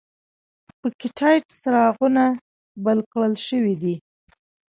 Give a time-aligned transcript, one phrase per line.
[0.79, 2.25] په کې تت څراغونه
[2.85, 3.95] بل کړل شوي دي.